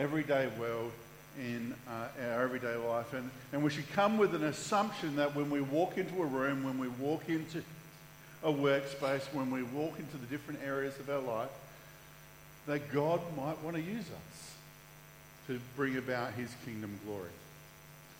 everyday 0.00 0.48
world, 0.58 0.92
in 1.38 1.74
uh, 1.88 2.32
our 2.32 2.42
everyday 2.42 2.74
life. 2.76 3.12
And, 3.12 3.30
and 3.52 3.62
we 3.62 3.70
should 3.70 3.90
come 3.92 4.18
with 4.18 4.34
an 4.34 4.44
assumption 4.44 5.16
that 5.16 5.34
when 5.36 5.50
we 5.50 5.60
walk 5.60 5.96
into 5.96 6.22
a 6.22 6.26
room, 6.26 6.64
when 6.64 6.78
we 6.78 6.88
walk 6.88 7.28
into 7.28 7.62
a 8.42 8.52
workspace, 8.52 9.22
when 9.32 9.50
we 9.50 9.62
walk 9.62 9.98
into 9.98 10.16
the 10.16 10.26
different 10.26 10.60
areas 10.64 10.98
of 10.98 11.08
our 11.08 11.20
life, 11.20 11.50
that 12.66 12.92
God 12.92 13.20
might 13.36 13.62
want 13.62 13.76
to 13.76 13.82
use 13.82 14.04
us 14.04 14.54
to 15.46 15.60
bring 15.76 15.96
about 15.96 16.32
his 16.34 16.50
kingdom 16.64 16.98
glory. 17.06 17.30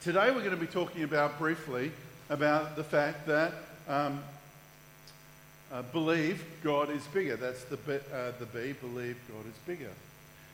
Today 0.03 0.31
we're 0.31 0.41
going 0.41 0.51
to 0.51 0.57
be 0.57 0.67
talking 0.67 1.03
about 1.03 1.39
briefly 1.39 1.93
about 2.31 2.77
the 2.77 2.85
fact 2.85 3.27
that 3.27 3.53
um, 3.89 4.21
uh, 5.73 5.83
believe 5.83 6.45
God 6.63 6.91
is 6.91 7.07
bigger. 7.09 7.37
That's 7.37 7.65
the 7.65 7.77
uh, 7.77 8.33
the 8.39 8.47
B, 8.47 8.73
believe 8.81 9.17
God 9.29 9.47
is 9.47 9.59
bigger. 9.67 9.91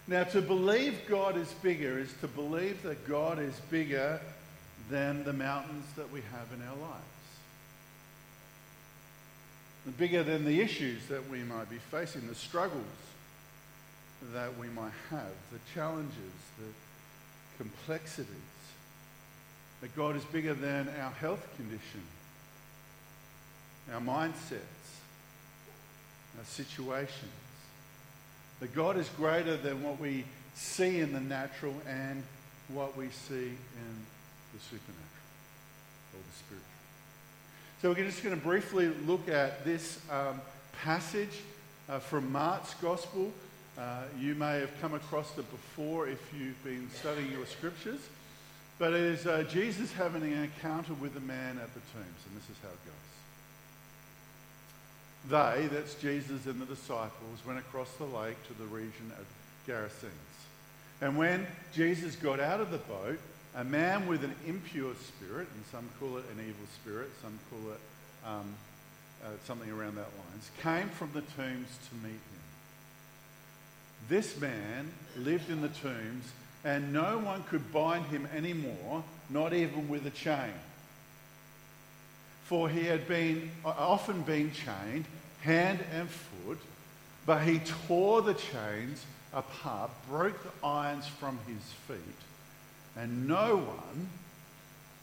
Now, 0.09 0.23
to 0.25 0.41
believe 0.41 1.01
God 1.09 1.37
is 1.37 1.53
bigger 1.63 1.99
is 1.99 2.13
to 2.21 2.29
believe 2.29 2.83
that 2.85 3.09
God 3.09 3.41
is 3.41 3.55
bigger 3.71 4.21
than 4.89 5.25
the 5.25 5.33
mountains 5.33 5.85
that 5.97 6.13
we 6.13 6.21
have 6.33 6.47
in 6.55 6.67
our 6.67 6.77
lives. 6.77 7.03
And 9.85 9.97
bigger 9.97 10.23
than 10.23 10.45
the 10.45 10.61
issues 10.61 11.07
that 11.07 11.29
we 11.29 11.41
might 11.41 11.69
be 11.69 11.79
facing, 11.91 12.29
the 12.29 12.37
struggles 12.37 12.85
that 14.33 14.57
we 14.59 14.69
might 14.69 14.93
have, 15.11 15.33
the 15.53 15.59
challenges, 15.75 16.15
the 16.59 16.73
complexities. 17.59 18.29
That 19.81 19.95
God 19.95 20.17
is 20.17 20.25
bigger 20.25 20.55
than 20.55 20.89
our 21.01 21.11
health 21.11 21.47
condition, 21.57 22.03
our 23.93 24.01
mindsets, 24.01 24.61
our 26.39 26.45
situations. 26.45 27.33
That 28.61 28.75
God 28.75 28.97
is 28.97 29.09
greater 29.17 29.57
than 29.57 29.83
what 29.83 30.01
we 30.01 30.25
see 30.55 31.01
in 31.01 31.13
the 31.13 31.21
natural 31.21 31.75
and 31.87 32.23
what 32.69 32.97
we 32.97 33.09
see 33.11 33.35
in 33.35 34.07
the 34.53 34.61
supernatural 34.61 35.07
or 36.15 36.21
the 36.21 36.37
spiritual. 36.37 36.77
So 37.83 37.91
we're 37.91 38.09
just 38.09 38.23
going 38.23 38.35
to 38.35 38.43
briefly 38.43 38.89
look 39.07 39.29
at 39.29 39.65
this 39.65 40.01
um, 40.11 40.41
passage 40.83 41.43
uh, 41.89 41.99
from 41.99 42.33
Mark's 42.33 42.75
Gospel. 42.75 43.31
Uh, 43.79 44.03
you 44.19 44.35
may 44.35 44.59
have 44.61 44.71
come 44.81 44.95
across 44.95 45.37
it 45.37 45.51
before 45.51 46.09
if 46.09 46.19
you've 46.35 46.63
been 46.65 46.89
studying 46.95 47.31
your 47.31 47.45
scriptures. 47.45 48.01
But 48.79 48.93
it 48.93 49.01
is 49.01 49.27
uh, 49.27 49.45
Jesus 49.51 49.93
having 49.93 50.23
an 50.23 50.45
encounter 50.45 50.95
with 50.95 51.17
a 51.17 51.21
man 51.21 51.59
at 51.59 51.73
the 51.75 51.81
tombs, 51.93 52.23
and 52.27 52.37
this 52.37 52.49
is 52.51 52.57
how 52.63 52.69
it 52.69 52.85
goes. 52.85 53.16
They, 55.29 55.69
that's 55.73 55.95
Jesus 55.95 56.47
and 56.47 56.61
the 56.61 56.67
disciples, 56.67 57.41
went 57.47 57.59
across 57.59 57.91
the 57.95 58.05
lake 58.05 58.37
to 58.47 58.55
the 58.55 58.67
region 58.67 59.13
of 59.19 59.27
Gerasenes. 59.67 60.13
And 61.01 61.19
when 61.19 61.47
Jesus 61.75 62.17
got 62.17 62.41
out 62.41 62.61
of 62.61 62.71
the 62.71 62.79
boat, 62.79 63.19
a 63.55 63.65
man 63.65 64.07
with 64.07 64.23
an 64.23 64.35
impure 64.47 64.95
spirit, 64.95 65.49
and 65.55 65.65
some 65.73 65.89
call 65.99 66.19
it 66.19 66.25
an 66.33 66.41
evil 66.41 66.67
spirit, 66.81 67.11
some 67.23 67.39
call 67.51 67.73
it 67.73 67.81
um, 68.25 68.55
uh, 69.25 69.29
something 69.47 69.71
around 69.71 69.97
that 69.97 70.09
lines, 70.31 70.51
came 70.63 70.89
from 70.91 71.11
the 71.13 71.23
tombs 71.23 71.79
to 71.89 71.95
meet 72.03 72.13
him. 72.13 72.21
This 74.09 74.39
man 74.41 74.93
lived 75.17 75.51
in 75.51 75.61
the 75.61 75.69
tombs, 75.69 76.31
and 76.65 76.93
no 76.93 77.19
one 77.19 77.43
could 77.45 77.73
bind 77.73 78.07
him 78.07 78.29
anymore, 78.35 79.03
not 79.31 79.53
even 79.53 79.89
with 79.89 80.07
a 80.07 80.11
chain 80.11 80.53
for 82.47 82.69
he 82.69 82.85
had 82.85 83.09
been 83.09 83.51
uh, 83.65 83.71
often 83.71 84.23
been 84.23 84.53
chained 84.53 85.05
hand 85.43 85.81
and 85.93 86.09
foot, 86.09 86.59
but 87.27 87.43
he 87.43 87.59
tore 87.89 88.23
the 88.23 88.35
chains 88.35 89.05
apart, 89.33 89.91
broke 90.09 90.41
the 90.43 90.67
irons 90.67 91.07
from 91.07 91.39
his 91.47 91.73
feet, 91.89 91.99
and 92.97 93.27
no 93.27 93.57
one 93.57 94.09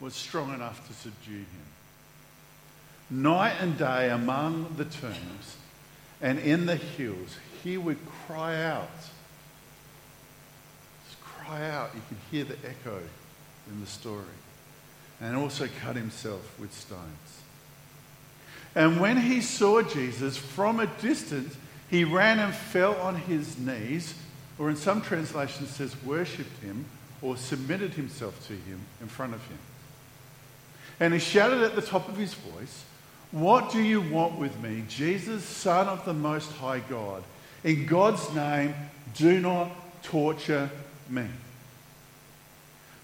was 0.00 0.14
strong 0.14 0.54
enough 0.54 0.86
to 0.88 0.94
subdue 0.94 1.32
him. 1.32 1.46
Night 3.10 3.56
and 3.60 3.76
day 3.78 4.08
among 4.08 4.74
the 4.76 4.86
tombs 4.86 5.56
and 6.22 6.38
in 6.38 6.64
the 6.64 6.76
hills, 6.76 7.36
he 7.62 7.76
would 7.76 7.98
cry 8.26 8.62
out. 8.62 8.88
Just 11.06 11.20
cry 11.20 11.68
out. 11.68 11.90
You 11.94 12.00
can 12.08 12.16
hear 12.30 12.44
the 12.44 12.56
echo 12.66 13.00
in 13.70 13.80
the 13.80 13.86
story 13.86 14.24
and 15.20 15.36
also 15.36 15.68
cut 15.80 15.96
himself 15.96 16.58
with 16.58 16.72
stones. 16.72 17.40
And 18.74 19.00
when 19.00 19.16
he 19.16 19.40
saw 19.40 19.82
Jesus 19.82 20.36
from 20.36 20.80
a 20.80 20.86
distance, 20.86 21.56
he 21.88 22.04
ran 22.04 22.38
and 22.38 22.52
fell 22.54 22.94
on 22.96 23.14
his 23.14 23.58
knees, 23.58 24.14
or 24.58 24.70
in 24.70 24.76
some 24.76 25.00
translations 25.00 25.70
says 25.70 25.94
worshipped 26.02 26.62
him 26.62 26.84
or 27.22 27.36
submitted 27.36 27.94
himself 27.94 28.46
to 28.48 28.52
him 28.52 28.80
in 29.00 29.06
front 29.06 29.34
of 29.34 29.46
him. 29.46 29.58
And 31.00 31.12
he 31.14 31.20
shouted 31.20 31.62
at 31.62 31.74
the 31.74 31.82
top 31.82 32.08
of 32.08 32.16
his 32.16 32.34
voice, 32.34 32.84
What 33.30 33.70
do 33.70 33.80
you 33.80 34.00
want 34.00 34.38
with 34.38 34.60
me, 34.60 34.84
Jesus, 34.88 35.44
Son 35.44 35.88
of 35.88 36.04
the 36.04 36.14
Most 36.14 36.50
High 36.52 36.80
God? 36.80 37.22
In 37.62 37.86
God's 37.86 38.32
name, 38.34 38.74
do 39.14 39.40
not 39.40 39.70
torture 40.02 40.70
me. 41.08 41.26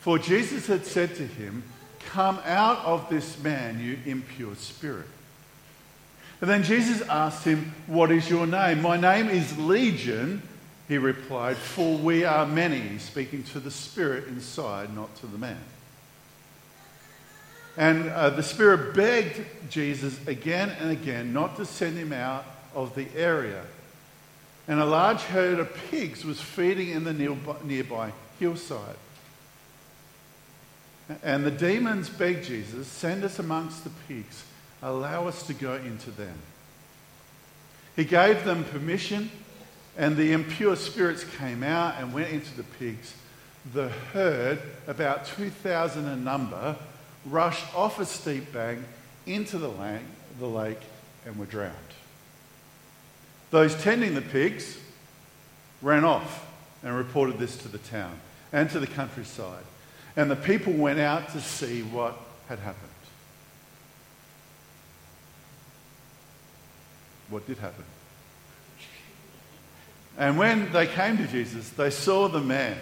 For 0.01 0.19
Jesus 0.19 0.67
had 0.67 0.87
said 0.87 1.15
to 1.17 1.27
him, 1.27 1.63
Come 2.07 2.41
out 2.45 2.85
of 2.85 3.09
this 3.09 3.41
man, 3.43 3.81
you 3.81 3.99
impure 4.05 4.55
spirit. 4.57 5.07
And 6.41 6.49
then 6.49 6.63
Jesus 6.63 7.03
asked 7.03 7.45
him, 7.45 7.75
What 7.87 8.11
is 8.11 8.31
your 8.31 8.47
name? 8.47 8.83
My 8.83 8.97
name 8.97 9.29
is 9.29 9.57
Legion, 9.59 10.43
he 10.89 10.99
replied, 10.99 11.57
for 11.57 11.97
we 11.99 12.25
are 12.25 12.47
many, 12.47 12.99
speaking 12.99 13.43
to 13.45 13.61
the 13.61 13.71
spirit 13.71 14.27
inside, 14.27 14.95
not 14.95 15.15
to 15.17 15.27
the 15.27 15.39
man. 15.39 15.61
And 17.77 18.09
uh, 18.11 18.31
the 18.31 18.43
spirit 18.43 18.95
begged 18.95 19.41
Jesus 19.71 20.19
again 20.27 20.71
and 20.81 20.91
again 20.91 21.33
not 21.33 21.57
to 21.57 21.65
send 21.65 21.97
him 21.97 22.13
out 22.13 22.45
of 22.75 22.95
the 22.95 23.07
area. 23.17 23.63
And 24.67 24.81
a 24.81 24.85
large 24.85 25.23
herd 25.23 25.59
of 25.59 25.73
pigs 25.91 26.25
was 26.25 26.41
feeding 26.41 26.89
in 26.91 27.05
the 27.05 27.13
nearby 27.13 28.13
hillside. 28.39 28.97
And 31.23 31.45
the 31.45 31.51
demons 31.51 32.09
begged 32.09 32.45
Jesus, 32.45 32.87
Send 32.87 33.25
us 33.25 33.39
amongst 33.39 33.85
the 33.85 33.91
pigs. 34.09 34.45
Allow 34.83 35.27
us 35.27 35.47
to 35.47 35.55
go 35.55 35.75
into 35.75 36.11
them. 36.11 36.39
He 37.97 38.05
gave 38.05 38.45
them 38.45 38.65
permission, 38.65 39.31
and 39.97 40.17
the 40.17 40.33
impure 40.33 40.77
spirits 40.77 41.25
came 41.39 41.63
out 41.63 41.97
and 41.99 42.15
went 42.15 42.31
into 42.31 42.57
the 42.57 42.63
pigs. 42.63 43.15
The 43.75 43.89
herd, 44.13 44.61
about 44.87 45.27
2,000 45.27 46.07
in 46.07 46.25
number, 46.25 46.77
rushed 47.27 47.75
off 47.75 47.99
a 47.99 48.07
steep 48.07 48.53
bank 48.53 48.81
into 49.27 49.59
the 49.59 49.69
lake, 49.69 50.01
the 50.39 50.47
lake 50.47 50.81
and 51.27 51.39
were 51.39 51.47
drowned. 51.47 51.75
Those 53.51 53.75
tending 53.83 54.15
the 54.15 54.23
pigs 54.23 54.79
ran 55.83 56.05
off 56.05 56.47
and 56.83 56.97
reported 56.97 57.39
this 57.39 57.57
to 57.59 57.69
the 57.69 57.79
town 57.79 58.19
and 58.53 58.71
to 58.71 58.81
the 58.81 58.87
countryside. 58.87 59.65
And 60.17 60.31
the 60.31 60.37
people 60.37 60.73
went 60.73 60.99
out 60.99 61.31
to 61.33 61.41
see 61.41 61.83
what 61.83 62.19
had 62.49 62.59
happened. 62.59 62.91
what 67.31 67.47
did 67.47 67.59
happen. 67.59 67.85
And 70.19 70.37
when 70.37 70.71
they 70.73 70.87
came 70.87 71.17
to 71.17 71.27
Jesus, 71.27 71.71
they 71.71 71.91
saw 71.91 72.29
the 72.29 72.41
man 72.41 72.77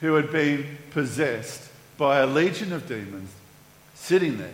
who 0.00 0.14
had 0.14 0.30
been 0.30 0.76
possessed 0.90 1.70
by 1.96 2.18
a 2.18 2.26
legion 2.26 2.72
of 2.72 2.86
demons 2.86 3.30
sitting 3.94 4.36
there, 4.36 4.50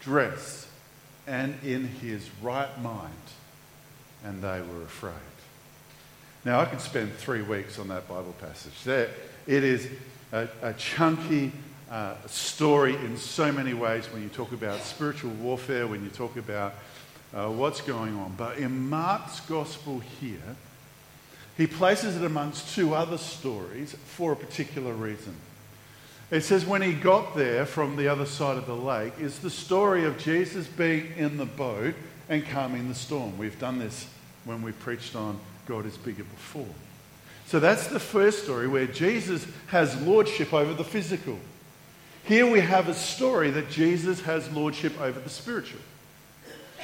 dressed 0.00 0.68
and 1.26 1.58
in 1.64 1.88
his 1.88 2.28
right 2.42 2.80
mind, 2.82 3.12
and 4.22 4.42
they 4.42 4.60
were 4.60 4.82
afraid. 4.82 5.14
Now, 6.44 6.60
I 6.60 6.66
could 6.66 6.82
spend 6.82 7.14
three 7.14 7.42
weeks 7.42 7.78
on 7.78 7.88
that 7.88 8.06
Bible 8.06 8.34
passage. 8.40 8.84
There, 8.84 9.08
it 9.46 9.64
is 9.64 9.88
a, 10.34 10.48
a 10.62 10.72
chunky 10.74 11.52
uh, 11.90 12.14
story 12.26 12.96
in 12.96 13.16
so 13.16 13.52
many 13.52 13.72
ways 13.72 14.10
when 14.12 14.20
you 14.20 14.28
talk 14.28 14.50
about 14.50 14.80
spiritual 14.80 15.30
warfare, 15.30 15.86
when 15.86 16.02
you 16.02 16.10
talk 16.10 16.36
about 16.36 16.74
uh, 17.32 17.48
what's 17.48 17.80
going 17.80 18.16
on. 18.16 18.34
But 18.36 18.58
in 18.58 18.88
Mark's 18.88 19.38
gospel 19.40 20.00
here, 20.00 20.56
he 21.56 21.68
places 21.68 22.16
it 22.16 22.24
amongst 22.24 22.74
two 22.74 22.94
other 22.94 23.16
stories 23.16 23.94
for 24.06 24.32
a 24.32 24.36
particular 24.36 24.92
reason. 24.92 25.36
It 26.32 26.40
says 26.40 26.66
when 26.66 26.82
he 26.82 26.94
got 26.94 27.36
there 27.36 27.64
from 27.64 27.94
the 27.94 28.08
other 28.08 28.26
side 28.26 28.56
of 28.56 28.66
the 28.66 28.74
lake 28.74 29.12
is 29.20 29.38
the 29.38 29.50
story 29.50 30.04
of 30.04 30.18
Jesus 30.18 30.66
being 30.66 31.12
in 31.16 31.36
the 31.36 31.46
boat 31.46 31.94
and 32.28 32.44
calming 32.44 32.88
the 32.88 32.94
storm. 32.96 33.38
We've 33.38 33.58
done 33.60 33.78
this 33.78 34.08
when 34.44 34.62
we 34.62 34.72
preached 34.72 35.14
on 35.14 35.38
God 35.66 35.86
is 35.86 35.96
bigger 35.96 36.24
before. 36.24 36.66
So 37.46 37.60
that's 37.60 37.88
the 37.88 38.00
first 38.00 38.44
story 38.44 38.68
where 38.68 38.86
Jesus 38.86 39.46
has 39.68 40.00
lordship 40.02 40.52
over 40.52 40.74
the 40.74 40.84
physical. 40.84 41.38
Here 42.24 42.46
we 42.50 42.60
have 42.60 42.88
a 42.88 42.94
story 42.94 43.50
that 43.50 43.70
Jesus 43.70 44.22
has 44.22 44.50
lordship 44.52 44.98
over 45.00 45.20
the 45.20 45.30
spiritual. 45.30 45.80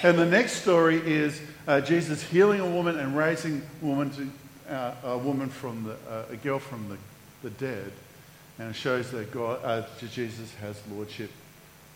And 0.03 0.19
the 0.19 0.27
next 0.27 0.63
story 0.63 0.97
is 0.97 1.41
uh, 1.67 1.81
Jesus 1.81 2.23
healing 2.23 2.61
a 2.61 2.69
woman 2.69 2.99
and 2.99 3.17
raising 3.17 3.63
a 3.83 3.85
woman, 3.85 4.11
to, 4.11 4.75
uh, 4.75 4.95
a 5.05 5.19
woman 5.19 5.49
from 5.49 5.85
the, 5.85 5.93
uh, 6.11 6.25
a 6.31 6.37
girl 6.37 6.59
from 6.59 6.89
the 6.89 6.97
the 7.43 7.51
dead, 7.51 7.93
and 8.59 8.71
it 8.71 8.77
shows 8.77 9.11
that 9.11 9.33
God, 9.33 9.61
uh, 9.65 9.87
Jesus 10.11 10.55
has 10.57 10.81
lordship 10.93 11.31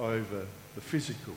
over 0.01 0.47
the 0.75 0.81
physical. 0.81 1.35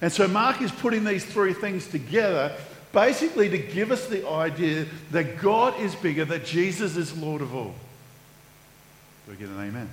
And 0.00 0.10
so 0.10 0.26
Mark 0.26 0.62
is 0.62 0.72
putting 0.72 1.04
these 1.04 1.24
three 1.24 1.52
things 1.52 1.86
together 1.86 2.56
basically 2.92 3.48
to 3.48 3.58
give 3.58 3.90
us 3.90 4.06
the 4.06 4.28
idea 4.28 4.86
that 5.10 5.38
God 5.38 5.78
is 5.80 5.94
bigger, 5.94 6.24
that 6.26 6.44
Jesus 6.44 6.96
is 6.96 7.16
Lord 7.16 7.42
of 7.42 7.54
all. 7.54 7.74
Do 9.26 9.32
we 9.32 9.36
get 9.36 9.48
an 9.48 9.60
amen? 9.60 9.88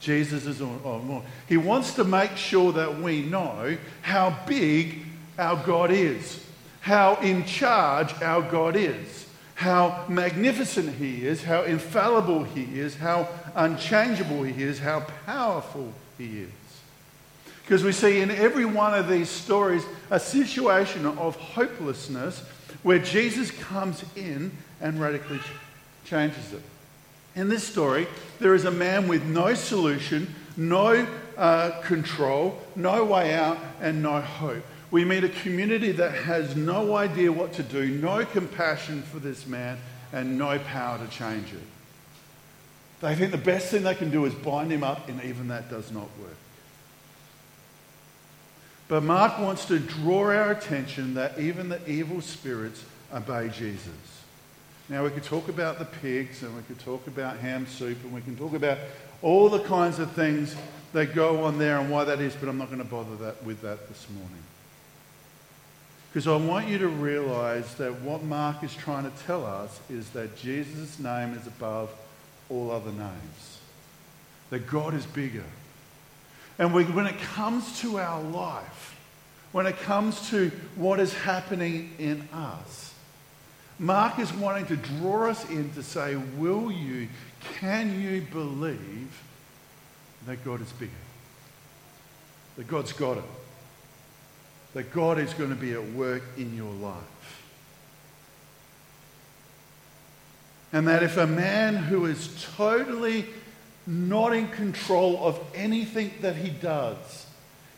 Jesus 0.00 0.46
is 0.46 0.60
Lord. 0.60 1.22
He 1.48 1.56
wants 1.56 1.94
to 1.94 2.04
make 2.04 2.36
sure 2.36 2.72
that 2.72 3.00
we 3.00 3.22
know 3.22 3.76
how 4.02 4.38
big 4.46 5.00
our 5.38 5.56
God 5.64 5.90
is, 5.90 6.44
how 6.80 7.16
in 7.16 7.44
charge 7.44 8.14
our 8.22 8.42
God 8.42 8.76
is, 8.76 9.26
how 9.54 10.04
magnificent 10.08 10.94
He 10.94 11.26
is, 11.26 11.42
how 11.42 11.62
infallible 11.62 12.44
He 12.44 12.78
is, 12.78 12.96
how 12.96 13.28
unchangeable 13.56 14.44
He 14.44 14.62
is, 14.62 14.78
how 14.78 15.00
powerful 15.26 15.92
He 16.16 16.42
is. 16.42 16.50
Because 17.68 17.84
we 17.84 17.92
see 17.92 18.22
in 18.22 18.30
every 18.30 18.64
one 18.64 18.94
of 18.94 19.10
these 19.10 19.28
stories 19.28 19.84
a 20.10 20.18
situation 20.18 21.04
of 21.04 21.36
hopelessness 21.36 22.40
where 22.82 22.98
Jesus 22.98 23.50
comes 23.50 24.02
in 24.16 24.52
and 24.80 24.98
radically 24.98 25.38
changes 26.06 26.54
it. 26.54 26.62
In 27.36 27.50
this 27.50 27.62
story, 27.62 28.06
there 28.40 28.54
is 28.54 28.64
a 28.64 28.70
man 28.70 29.06
with 29.06 29.22
no 29.26 29.52
solution, 29.52 30.34
no 30.56 31.06
uh, 31.36 31.82
control, 31.82 32.58
no 32.74 33.04
way 33.04 33.34
out, 33.34 33.58
and 33.82 34.02
no 34.02 34.22
hope. 34.22 34.64
We 34.90 35.04
meet 35.04 35.24
a 35.24 35.28
community 35.28 35.92
that 35.92 36.14
has 36.14 36.56
no 36.56 36.96
idea 36.96 37.30
what 37.30 37.52
to 37.52 37.62
do, 37.62 37.86
no 37.86 38.24
compassion 38.24 39.02
for 39.02 39.18
this 39.18 39.46
man, 39.46 39.76
and 40.14 40.38
no 40.38 40.58
power 40.58 40.96
to 40.96 41.06
change 41.08 41.52
it. 41.52 41.60
They 43.02 43.14
think 43.14 43.30
the 43.30 43.36
best 43.36 43.68
thing 43.68 43.82
they 43.82 43.94
can 43.94 44.10
do 44.10 44.24
is 44.24 44.32
bind 44.32 44.72
him 44.72 44.82
up, 44.82 45.10
and 45.10 45.22
even 45.22 45.48
that 45.48 45.68
does 45.68 45.92
not 45.92 46.08
work. 46.18 46.34
But 48.88 49.02
Mark 49.02 49.38
wants 49.38 49.66
to 49.66 49.78
draw 49.78 50.24
our 50.24 50.50
attention 50.50 51.14
that 51.14 51.38
even 51.38 51.68
the 51.68 51.88
evil 51.88 52.22
spirits 52.22 52.82
obey 53.14 53.50
Jesus. 53.50 53.90
Now, 54.88 55.04
we 55.04 55.10
could 55.10 55.24
talk 55.24 55.48
about 55.48 55.78
the 55.78 55.84
pigs 55.84 56.42
and 56.42 56.56
we 56.56 56.62
could 56.62 56.78
talk 56.78 57.06
about 57.06 57.36
ham 57.36 57.66
soup 57.66 58.02
and 58.02 58.12
we 58.12 58.22
can 58.22 58.36
talk 58.36 58.54
about 58.54 58.78
all 59.20 59.50
the 59.50 59.60
kinds 59.60 59.98
of 59.98 60.10
things 60.12 60.56
that 60.94 61.14
go 61.14 61.44
on 61.44 61.58
there 61.58 61.78
and 61.78 61.90
why 61.90 62.04
that 62.04 62.20
is, 62.20 62.34
but 62.34 62.48
I'm 62.48 62.56
not 62.56 62.68
going 62.68 62.78
to 62.78 62.84
bother 62.84 63.16
that, 63.16 63.44
with 63.44 63.60
that 63.60 63.88
this 63.88 64.06
morning. 64.10 64.42
Because 66.10 66.26
I 66.26 66.36
want 66.36 66.68
you 66.68 66.78
to 66.78 66.88
realize 66.88 67.74
that 67.74 68.00
what 68.00 68.22
Mark 68.22 68.64
is 68.64 68.74
trying 68.74 69.04
to 69.04 69.16
tell 69.24 69.44
us 69.44 69.78
is 69.90 70.08
that 70.10 70.36
Jesus' 70.36 70.98
name 70.98 71.34
is 71.34 71.46
above 71.46 71.90
all 72.48 72.70
other 72.70 72.92
names, 72.92 73.58
that 74.48 74.66
God 74.66 74.94
is 74.94 75.04
bigger. 75.04 75.44
And 76.58 76.74
we, 76.74 76.84
when 76.84 77.06
it 77.06 77.18
comes 77.18 77.80
to 77.80 77.98
our 77.98 78.20
life, 78.20 78.96
when 79.52 79.66
it 79.66 79.78
comes 79.78 80.28
to 80.30 80.50
what 80.74 81.00
is 81.00 81.14
happening 81.14 81.92
in 81.98 82.28
us, 82.32 82.94
Mark 83.78 84.18
is 84.18 84.32
wanting 84.32 84.66
to 84.66 84.76
draw 84.76 85.30
us 85.30 85.48
in 85.48 85.70
to 85.74 85.82
say, 85.82 86.16
Will 86.16 86.72
you, 86.72 87.08
can 87.58 88.00
you 88.00 88.22
believe 88.22 89.22
that 90.26 90.44
God 90.44 90.60
is 90.60 90.72
bigger? 90.72 90.92
That 92.56 92.66
God's 92.66 92.92
got 92.92 93.18
it? 93.18 93.24
That 94.74 94.92
God 94.92 95.18
is 95.18 95.32
going 95.34 95.50
to 95.50 95.56
be 95.56 95.72
at 95.72 95.84
work 95.92 96.22
in 96.36 96.56
your 96.56 96.72
life? 96.72 97.04
And 100.72 100.88
that 100.88 101.02
if 101.04 101.16
a 101.16 101.26
man 101.26 101.76
who 101.76 102.04
is 102.04 102.44
totally 102.56 103.26
not 103.88 104.34
in 104.34 104.46
control 104.48 105.18
of 105.26 105.40
anything 105.54 106.12
that 106.20 106.36
he 106.36 106.50
does. 106.50 107.26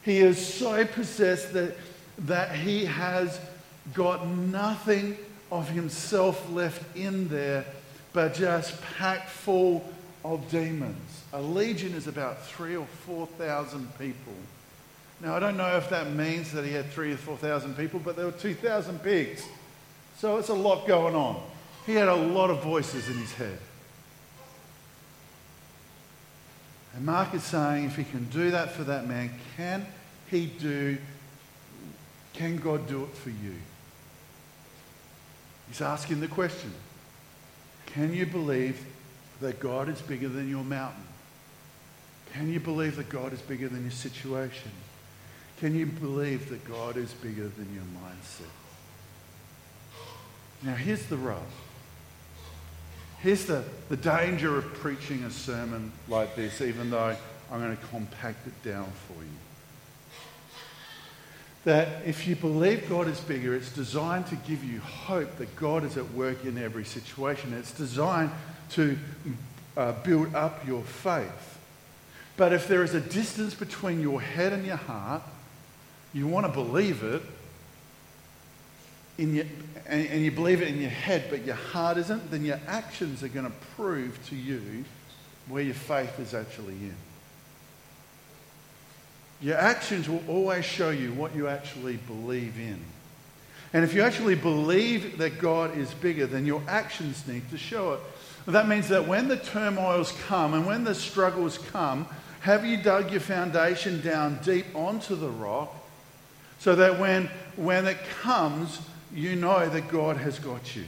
He 0.02 0.18
is 0.18 0.44
so 0.44 0.84
possessed 0.84 1.52
that, 1.52 1.76
that 2.18 2.50
he 2.52 2.84
has 2.86 3.40
got 3.94 4.26
nothing 4.26 5.16
of 5.52 5.68
himself 5.68 6.50
left 6.50 6.82
in 6.96 7.28
there, 7.28 7.64
but 8.12 8.34
just 8.34 8.82
packed 8.98 9.28
full 9.28 9.88
of 10.24 10.50
demons. 10.50 11.22
A 11.32 11.40
legion 11.40 11.94
is 11.94 12.08
about 12.08 12.44
three 12.44 12.74
or 12.74 12.86
four 13.06 13.28
thousand 13.38 13.96
people. 13.96 14.32
Now, 15.20 15.36
I 15.36 15.38
don't 15.38 15.56
know 15.56 15.76
if 15.76 15.88
that 15.90 16.10
means 16.10 16.50
that 16.52 16.64
he 16.64 16.72
had 16.72 16.90
three 16.90 17.12
or 17.12 17.18
four 17.18 17.36
thousand 17.36 17.76
people, 17.76 18.00
but 18.00 18.16
there 18.16 18.26
were 18.26 18.32
2,000 18.32 18.98
pigs. 19.00 19.46
So 20.18 20.38
it's 20.38 20.48
a 20.48 20.54
lot 20.54 20.88
going 20.88 21.14
on. 21.14 21.40
He 21.86 21.94
had 21.94 22.08
a 22.08 22.16
lot 22.16 22.50
of 22.50 22.64
voices 22.64 23.08
in 23.08 23.14
his 23.14 23.32
head. 23.32 23.58
And 27.00 27.06
Mark 27.06 27.32
is 27.32 27.42
saying 27.42 27.86
if 27.86 27.96
he 27.96 28.04
can 28.04 28.26
do 28.26 28.50
that 28.50 28.72
for 28.72 28.84
that 28.84 29.08
man, 29.08 29.30
can 29.56 29.86
he 30.30 30.44
do, 30.44 30.98
can 32.34 32.58
God 32.58 32.86
do 32.86 33.04
it 33.04 33.16
for 33.16 33.30
you? 33.30 33.54
He's 35.68 35.80
asking 35.80 36.20
the 36.20 36.28
question 36.28 36.74
Can 37.86 38.12
you 38.12 38.26
believe 38.26 38.84
that 39.40 39.60
God 39.60 39.88
is 39.88 40.02
bigger 40.02 40.28
than 40.28 40.50
your 40.50 40.62
mountain? 40.62 41.02
Can 42.34 42.52
you 42.52 42.60
believe 42.60 42.96
that 42.96 43.08
God 43.08 43.32
is 43.32 43.40
bigger 43.40 43.70
than 43.70 43.80
your 43.80 43.92
situation? 43.92 44.70
Can 45.58 45.74
you 45.74 45.86
believe 45.86 46.50
that 46.50 46.66
God 46.66 46.98
is 46.98 47.14
bigger 47.14 47.48
than 47.48 47.72
your 47.72 47.84
mindset? 48.04 48.44
Now, 50.62 50.74
here's 50.74 51.06
the 51.06 51.16
rub. 51.16 51.40
Here's 53.22 53.44
the, 53.44 53.64
the 53.90 53.98
danger 53.98 54.56
of 54.56 54.64
preaching 54.74 55.24
a 55.24 55.30
sermon 55.30 55.92
like 56.08 56.36
this, 56.36 56.62
even 56.62 56.88
though 56.88 57.14
I'm 57.52 57.60
going 57.60 57.76
to 57.76 57.86
compact 57.88 58.46
it 58.46 58.62
down 58.66 58.90
for 59.06 59.22
you. 59.22 59.28
That 61.64 62.06
if 62.06 62.26
you 62.26 62.34
believe 62.34 62.88
God 62.88 63.08
is 63.08 63.20
bigger, 63.20 63.54
it's 63.54 63.72
designed 63.72 64.26
to 64.28 64.36
give 64.36 64.64
you 64.64 64.80
hope 64.80 65.36
that 65.36 65.54
God 65.56 65.84
is 65.84 65.98
at 65.98 66.10
work 66.12 66.46
in 66.46 66.56
every 66.56 66.86
situation. 66.86 67.52
It's 67.52 67.72
designed 67.72 68.30
to 68.70 68.96
uh, 69.76 69.92
build 70.02 70.34
up 70.34 70.66
your 70.66 70.82
faith. 70.82 71.58
But 72.38 72.54
if 72.54 72.68
there 72.68 72.82
is 72.82 72.94
a 72.94 73.00
distance 73.00 73.52
between 73.52 74.00
your 74.00 74.22
head 74.22 74.54
and 74.54 74.64
your 74.64 74.76
heart, 74.76 75.22
you 76.14 76.26
want 76.26 76.46
to 76.46 76.52
believe 76.52 77.02
it, 77.02 77.20
in 79.20 79.34
your, 79.34 79.44
and, 79.86 80.06
and 80.06 80.24
you 80.24 80.30
believe 80.30 80.62
it 80.62 80.68
in 80.68 80.80
your 80.80 80.90
head, 80.90 81.24
but 81.28 81.44
your 81.44 81.54
heart 81.54 81.98
isn't, 81.98 82.30
then 82.30 82.42
your 82.42 82.58
actions 82.66 83.22
are 83.22 83.28
going 83.28 83.44
to 83.44 83.52
prove 83.76 84.18
to 84.30 84.34
you 84.34 84.84
where 85.46 85.62
your 85.62 85.74
faith 85.74 86.18
is 86.18 86.32
actually 86.32 86.74
in. 86.74 86.94
Your 89.42 89.58
actions 89.58 90.08
will 90.08 90.22
always 90.26 90.64
show 90.64 90.88
you 90.90 91.12
what 91.12 91.34
you 91.34 91.48
actually 91.48 91.98
believe 91.98 92.58
in. 92.58 92.80
And 93.74 93.84
if 93.84 93.94
you 93.94 94.02
actually 94.02 94.36
believe 94.36 95.18
that 95.18 95.38
God 95.38 95.76
is 95.76 95.92
bigger, 95.94 96.26
then 96.26 96.46
your 96.46 96.62
actions 96.66 97.26
need 97.28 97.48
to 97.50 97.58
show 97.58 97.92
it. 97.94 98.00
That 98.46 98.68
means 98.68 98.88
that 98.88 99.06
when 99.06 99.28
the 99.28 99.36
turmoils 99.36 100.12
come 100.26 100.54
and 100.54 100.66
when 100.66 100.84
the 100.84 100.94
struggles 100.94 101.58
come, 101.58 102.06
have 102.40 102.64
you 102.64 102.82
dug 102.82 103.10
your 103.10 103.20
foundation 103.20 104.00
down 104.00 104.40
deep 104.42 104.66
onto 104.74 105.14
the 105.14 105.28
rock 105.28 105.74
so 106.58 106.74
that 106.74 106.98
when, 106.98 107.28
when 107.56 107.86
it 107.86 107.98
comes, 108.22 108.80
you 109.14 109.36
know 109.36 109.68
that 109.68 109.88
God 109.88 110.16
has 110.16 110.38
got 110.38 110.76
you. 110.76 110.84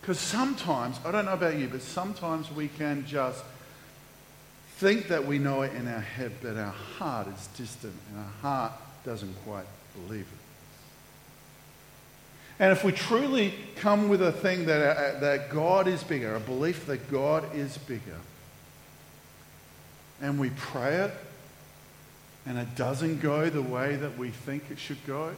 Because 0.00 0.20
sometimes, 0.20 0.98
I 1.04 1.10
don't 1.10 1.24
know 1.24 1.32
about 1.32 1.56
you, 1.56 1.68
but 1.68 1.80
sometimes 1.80 2.50
we 2.50 2.68
can 2.68 3.06
just 3.06 3.42
think 4.76 5.08
that 5.08 5.26
we 5.26 5.38
know 5.38 5.62
it 5.62 5.72
in 5.74 5.88
our 5.88 6.00
head, 6.00 6.32
but 6.42 6.56
our 6.56 6.74
heart 6.98 7.26
is 7.28 7.46
distant 7.56 7.94
and 8.10 8.18
our 8.18 8.32
heart 8.42 8.72
doesn't 9.04 9.34
quite 9.44 9.64
believe 9.94 10.22
it. 10.22 10.38
And 12.58 12.70
if 12.70 12.84
we 12.84 12.92
truly 12.92 13.54
come 13.76 14.08
with 14.08 14.22
a 14.22 14.30
thing 14.30 14.66
that, 14.66 14.96
uh, 14.96 15.20
that 15.20 15.50
God 15.50 15.88
is 15.88 16.04
bigger, 16.04 16.36
a 16.36 16.40
belief 16.40 16.86
that 16.86 17.10
God 17.10 17.54
is 17.54 17.78
bigger, 17.78 18.18
and 20.20 20.38
we 20.38 20.50
pray 20.50 20.96
it, 20.96 21.12
and 22.46 22.58
it 22.58 22.76
doesn't 22.76 23.20
go 23.20 23.48
the 23.48 23.62
way 23.62 23.96
that 23.96 24.18
we 24.18 24.30
think 24.30 24.64
it 24.70 24.78
should 24.78 25.04
go, 25.06 25.34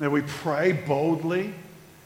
now 0.00 0.10
we 0.10 0.22
pray 0.22 0.72
boldly 0.72 1.52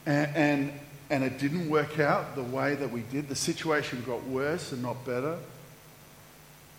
and, 0.06 0.36
and, 0.36 0.72
and 1.10 1.24
it 1.24 1.38
didn't 1.38 1.68
work 1.68 1.98
out 2.00 2.34
the 2.34 2.42
way 2.42 2.74
that 2.74 2.90
we 2.90 3.02
did. 3.02 3.28
The 3.28 3.34
situation 3.34 4.02
got 4.06 4.24
worse 4.24 4.72
and 4.72 4.82
not 4.82 5.04
better. 5.04 5.38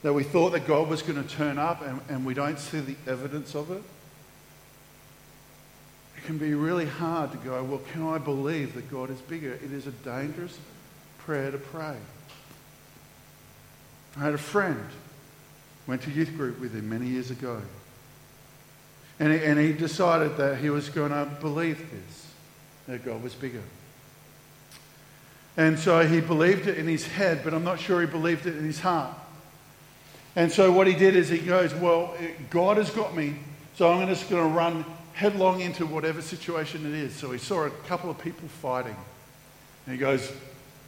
That 0.02 0.14
we 0.14 0.24
thought 0.24 0.52
that 0.52 0.68
God 0.68 0.90
was 0.90 1.02
going 1.02 1.22
to 1.24 1.30
turn 1.30 1.58
up 1.58 1.82
and, 1.82 2.02
and 2.10 2.26
we 2.26 2.34
don't 2.34 2.60
see 2.60 2.80
the 2.80 2.96
evidence 3.08 3.56
of 3.56 3.72
it. 3.72 3.84
It 6.18 6.26
can 6.26 6.38
be 6.38 6.54
really 6.54 6.86
hard 6.86 7.32
to 7.32 7.38
go, 7.38 7.64
well, 7.64 7.82
can 7.92 8.08
I 8.08 8.18
believe 8.18 8.74
that 8.76 8.90
God 8.90 9.10
is 9.10 9.20
bigger? 9.22 9.54
It 9.54 9.72
is 9.72 9.88
a 9.88 9.92
dangerous 9.92 10.58
prayer 11.20 11.52
to 11.52 11.58
pray. 11.58 11.96
I 14.18 14.20
had 14.20 14.34
a 14.34 14.38
friend, 14.38 14.86
went 15.88 16.02
to 16.04 16.12
youth 16.12 16.36
group 16.36 16.60
with 16.60 16.74
him 16.74 16.90
many 16.90 17.08
years 17.08 17.32
ago. 17.32 17.62
And 19.20 19.32
he, 19.32 19.40
and 19.40 19.60
he 19.60 19.74
decided 19.74 20.38
that 20.38 20.58
he 20.58 20.70
was 20.70 20.90
going 20.90 21.12
to 21.12 21.26
believe 21.40 21.80
this, 21.92 22.28
that 22.88 23.06
God 23.06 23.22
was 23.22 23.34
bigger. 23.34 23.62
And 25.56 25.78
so 25.78 26.06
he 26.06 26.20
believed 26.20 26.68
it 26.68 26.78
in 26.78 26.88
his 26.88 27.06
head, 27.06 27.42
but 27.44 27.54
I'm 27.54 27.64
not 27.64 27.80
sure 27.80 28.02
he 28.02 28.08
believed 28.08 28.48
it 28.48 28.58
in 28.58 28.64
his 28.64 28.80
heart. 28.80 29.16
And 30.36 30.52
so 30.52 30.72
what 30.72 30.88
he 30.88 30.94
did 30.94 31.16
is 31.16 31.30
he 31.30 31.38
goes, 31.38 31.74
Well, 31.76 32.16
God 32.50 32.78
has 32.78 32.90
got 32.90 33.16
me, 33.16 33.36
so 33.76 33.92
I'm 33.92 34.08
just 34.08 34.30
going 34.30 34.42
to 34.42 34.56
run 34.56 34.84
headlong 35.14 35.62
into 35.62 35.86
whatever 35.86 36.22
situation 36.22 36.86
it 36.88 36.94
is. 36.94 37.14
So 37.14 37.32
he 37.32 37.38
saw 37.38 37.66
a 37.66 37.70
couple 37.70 38.10
of 38.10 38.18
people 38.18 38.48
fighting. 38.48 38.96
And 39.86 39.94
he 39.94 40.00
goes, 40.00 40.32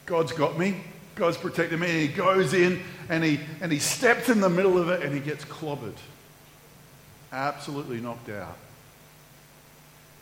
God's 0.04 0.32
got 0.32 0.58
me. 0.58 0.82
God's 1.14 1.36
protected 1.36 1.78
me. 1.78 1.88
And 1.88 2.00
he 2.00 2.08
goes 2.08 2.52
in 2.52 2.82
and 3.08 3.22
he, 3.22 3.40
and 3.60 3.70
he 3.70 3.78
steps 3.78 4.28
in 4.28 4.40
the 4.40 4.48
middle 4.48 4.78
of 4.78 4.88
it 4.88 5.02
and 5.02 5.14
he 5.14 5.20
gets 5.20 5.44
clobbered. 5.44 5.96
Absolutely 7.32 8.00
knocked 8.00 8.28
out. 8.28 8.56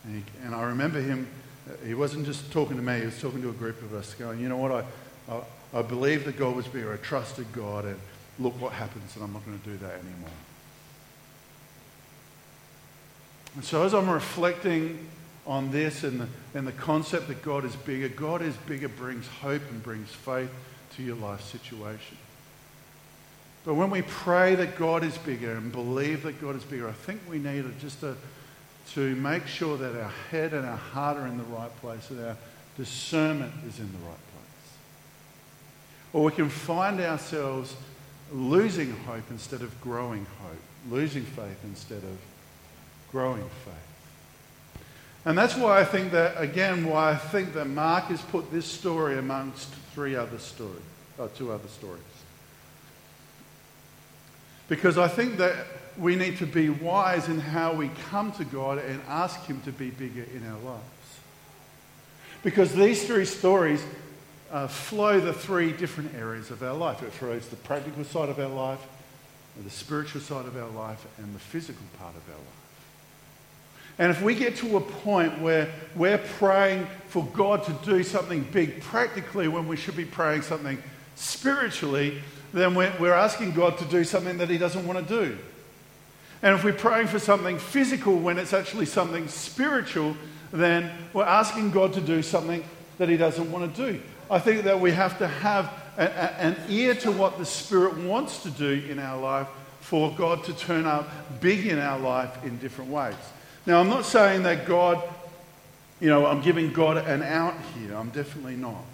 And, 0.05 0.17
he, 0.17 0.25
and 0.45 0.55
I 0.55 0.63
remember 0.65 1.01
him, 1.01 1.27
he 1.85 1.95
wasn't 1.95 2.27
just 2.27 2.53
talking 2.53 2.77
to 2.77 2.83
me, 2.83 3.01
he 3.01 3.07
was 3.07 3.21
talking 3.21 3.43
to 3.43 3.51
a 3.51 3.55
group 3.55 3.81
of 3.83 3.95
us, 3.95 4.15
going, 4.15 4.41
You 4.41 4.49
know 4.49 4.57
what? 4.57 4.73
I, 4.73 4.85
I, 5.33 5.41
I 5.79 5.83
believe 5.83 6.25
that 6.25 6.37
God 6.37 6.55
was 6.55 6.67
bigger. 6.67 6.93
I 6.93 6.97
trusted 6.99 7.47
God. 7.53 7.85
And 7.85 7.99
look 8.39 8.61
what 8.61 8.73
happens, 8.73 9.15
and 9.15 9.25
I'm 9.25 9.33
not 9.33 9.45
going 9.45 9.59
to 9.59 9.65
do 9.65 9.77
that 9.79 9.93
anymore. 9.93 10.31
And 13.55 13.65
so, 13.65 13.85
as 13.85 13.95
I'm 13.95 14.11
reflecting 14.11 15.07
on 15.47 15.71
this 15.71 16.05
and 16.05 16.21
the, 16.21 16.29
and 16.55 16.67
the 16.67 16.73
concept 16.73 17.29
that 17.29 17.43
God 17.43 17.65
is 17.65 17.77
bigger, 17.77 18.09
God 18.09 18.43
is 18.43 18.57
bigger 18.67 18.89
brings 18.89 19.27
hope 19.27 19.63
and 19.71 19.83
brings 19.83 20.09
faith 20.09 20.51
to 20.97 21.03
your 21.03 21.17
life 21.17 21.43
situation. 21.43 22.17
But 23.65 23.75
when 23.75 23.91
we 23.91 24.03
pray 24.03 24.55
that 24.57 24.77
God 24.77 25.03
is 25.05 25.17
bigger 25.19 25.53
and 25.53 25.73
believe 25.73 26.23
that 26.25 26.41
God 26.41 26.55
is 26.55 26.65
bigger, 26.65 26.89
I 26.89 26.93
think 26.93 27.23
we 27.29 27.39
need 27.39 27.65
just 27.81 28.01
to, 28.01 28.15
to 28.93 29.17
make 29.17 29.47
sure 29.47 29.79
that 29.79 29.97
our 29.99 30.13
head 30.31 30.53
and 30.53 30.67
our 30.67 30.77
heart 30.77 31.17
are 31.17 31.27
in 31.27 31.39
the 31.39 31.45
right 31.45 31.75
place, 31.81 32.09
that 32.09 32.29
our 32.29 32.37
discernment 32.77 33.53
is 33.67 33.79
in 33.79 33.91
the 33.91 33.99
right 33.99 34.09
place. 34.09 34.77
Or 36.13 36.25
we 36.25 36.33
can 36.33 36.51
find 36.51 37.01
ourselves 37.01 37.75
losing 38.33 38.93
hope 38.99 39.25
instead 39.31 39.63
of 39.63 39.81
growing 39.81 40.27
hope, 40.43 40.59
losing 40.91 41.25
faith 41.25 41.59
instead 41.65 42.03
of 42.03 42.19
growing 43.11 43.49
faith. 43.65 44.83
And 45.25 45.39
that's 45.39 45.57
why 45.57 45.81
I 45.81 45.85
think 45.85 46.13
that, 46.13 46.35
again, 46.37 46.85
why 46.85 47.13
I 47.13 47.17
think 47.17 47.55
that 47.55 47.65
Mark 47.65 48.05
has 48.05 48.21
put 48.21 48.53
this 48.53 48.67
story 48.67 49.17
amongst 49.17 49.73
three 49.95 50.15
other 50.15 50.39
stories, 50.39 50.83
or 51.17 51.27
uh, 51.27 51.29
two 51.35 51.51
other 51.51 51.69
stories. 51.69 52.03
Because 54.69 54.99
I 54.99 55.09
think 55.09 55.37
that 55.39 55.67
we 55.99 56.17
need 56.17 56.39
to 56.39 56.47
be 56.47 56.71
wise 56.71 57.29
in 57.29 57.39
how 57.39 57.73
we 57.73 57.91
come 58.11 58.33
to 58.33 58.45
God 58.45 58.79
and 58.79 59.01
ask 59.09 59.45
Him 59.45 59.61
to 59.63 59.73
be 59.73 59.91
bigger 59.91 60.25
in 60.35 60.47
our 60.47 60.59
lives. 60.61 60.85
Because 62.43 62.75
these 62.75 63.05
three 63.07 63.25
stories 63.25 63.85
uh, 64.51 64.67
flow 64.69 65.19
the 65.21 65.33
three 65.33 65.73
different 65.73 66.15
areas 66.15 66.51
of 66.51 66.63
our 66.63 66.75
life. 66.75 67.03
It 67.03 67.13
flows 67.13 67.49
the 67.49 67.57
practical 67.57 68.05
side 68.05 68.29
of 68.29 68.39
our 68.39 68.49
life, 68.49 68.81
the 69.63 69.71
spiritual 69.71 70.21
side 70.21 70.47
of 70.47 70.57
our 70.57 70.71
life, 70.71 71.07
and 71.19 71.35
the 71.35 71.41
physical 71.41 71.85
part 71.99 72.15
of 72.15 72.23
our 72.29 72.37
life. 72.37 72.65
And 73.99 74.11
if 74.11 74.23
we 74.23 74.35
get 74.35 74.57
to 74.57 74.77
a 74.77 74.81
point 74.81 75.41
where 75.41 75.71
we're 75.95 76.19
praying 76.19 76.87
for 77.09 77.25
God 77.27 77.65
to 77.65 77.73
do 77.85 78.03
something 78.03 78.43
big 78.53 78.81
practically 78.81 79.47
when 79.47 79.69
we 79.69 79.77
should 79.77 79.97
be 79.97 80.05
praying 80.05 80.43
something 80.43 80.83
spiritually, 81.15 82.21
then 82.55 82.75
we're, 82.77 83.13
asking 83.13 83.53
God 83.53 83.77
to 83.79 83.85
do 83.85 84.05
something 84.05 84.39
that 84.39 84.49
He 84.49 84.59
doesn't 84.59 84.87
want 84.87 85.07
to 85.07 85.27
do. 85.27 85.37
And 86.41 86.55
if 86.55 86.63
we're 86.63 86.73
praying 86.73 87.09
for 87.09 87.19
something 87.19 87.59
physical 87.59 88.17
when 88.17 88.39
it's 88.39 88.53
actually 88.53 88.87
something 88.87 89.27
spiritual, 89.27 90.17
then 90.53 90.91
we're 91.13 91.25
asking 91.25 91.73
God 91.73 91.93
to 91.95 92.01
do 92.01 92.23
something 92.23 92.63
that 92.99 93.09
He 93.09 93.17
doesn't 93.17 93.51
want 93.51 93.75
to 93.75 93.93
do. 93.93 94.01
I 94.31 94.39
think 94.39 94.63
that 94.65 94.79
we 94.79 94.93
have 94.93 95.19
to 95.19 95.27
have 95.27 95.73
a, 95.99 96.05
a, 96.05 96.07
an 96.07 96.57
ear 96.69 96.95
to 96.95 97.11
what 97.11 97.39
the 97.39 97.45
Spirit 97.45 97.97
wants 97.99 98.45
to 98.45 98.51
do 98.51 98.85
in 98.89 99.01
our 99.01 99.21
life 99.21 99.49
for 99.81 100.15
God 100.15 100.45
to 100.45 100.53
turn 100.55 100.87
up 100.87 101.11
big 101.41 101.67
in 101.67 101.79
our 101.79 101.99
life 101.99 102.45
in 102.45 102.59
different 102.59 102.91
ways. 102.91 103.17
Now, 103.67 103.81
I'm 103.81 103.89
not 103.89 104.05
saying 104.05 104.45
that 104.45 104.65
God, 104.65 105.03
you 106.01 106.09
know, 106.09 106.25
I'm 106.25 106.41
giving 106.41 106.73
God 106.73 106.99
an 106.99 107.23
out 107.23 107.55
here. 107.75 107.97
I'm 107.97 108.11
definitely 108.11 108.57
not. 108.57 108.85